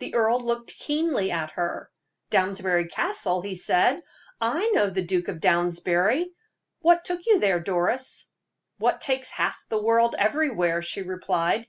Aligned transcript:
The 0.00 0.16
earl 0.16 0.40
looked 0.40 0.76
keenly 0.76 1.30
at 1.30 1.52
her. 1.52 1.88
"Downsbury 2.30 2.88
Castle!" 2.90 3.42
he 3.42 3.54
said. 3.54 4.02
"I 4.40 4.70
know 4.74 4.90
the 4.90 5.02
Duke 5.06 5.28
of 5.28 5.38
Downsbury. 5.38 6.26
What 6.80 7.04
took 7.04 7.24
you 7.26 7.38
there, 7.38 7.60
Doris?" 7.60 8.26
"What 8.78 9.00
takes 9.00 9.30
half 9.30 9.56
the 9.68 9.80
world 9.80 10.16
everywhere?" 10.18 10.82
she 10.82 11.02
replied. 11.02 11.68